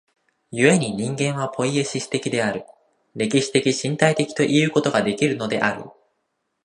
[0.49, 2.65] 故に人間はポイエシス的である、
[3.15, 5.91] 歴史的身体的ということができるのである。